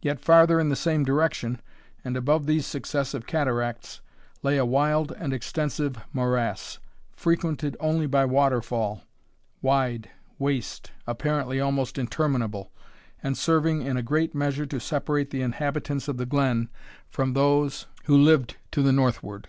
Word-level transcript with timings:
Yet 0.00 0.20
farther 0.20 0.58
in 0.58 0.70
the 0.70 0.74
same 0.74 1.04
direction, 1.04 1.60
and 2.02 2.16
above 2.16 2.46
these 2.46 2.64
successive 2.64 3.26
cataracts, 3.26 4.00
lay 4.42 4.56
a 4.56 4.64
wild 4.64 5.12
and 5.18 5.34
extensive 5.34 5.96
morass, 6.14 6.78
frequented 7.12 7.76
only 7.78 8.06
by 8.06 8.24
waterfowl, 8.24 9.02
wide, 9.60 10.08
waste, 10.38 10.92
apparently 11.06 11.60
almost 11.60 11.98
interminable, 11.98 12.72
and 13.22 13.36
serving 13.36 13.82
in 13.82 13.98
a 13.98 14.02
great 14.02 14.34
measure 14.34 14.64
to 14.64 14.80
separate 14.80 15.28
the 15.28 15.42
inhabitants 15.42 16.08
of 16.08 16.16
the 16.16 16.24
glen 16.24 16.70
from 17.10 17.34
those 17.34 17.84
who 18.04 18.16
lived 18.16 18.56
to 18.70 18.80
the 18.80 18.92
northward. 18.92 19.46